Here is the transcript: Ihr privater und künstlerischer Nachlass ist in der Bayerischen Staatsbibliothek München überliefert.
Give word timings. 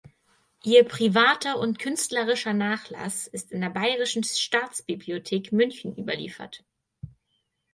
Ihr 0.63 0.83
privater 0.85 1.59
und 1.59 1.77
künstlerischer 1.77 2.53
Nachlass 2.53 3.27
ist 3.27 3.51
in 3.51 3.61
der 3.61 3.69
Bayerischen 3.69 4.23
Staatsbibliothek 4.23 5.51
München 5.51 5.95
überliefert. 5.95 6.63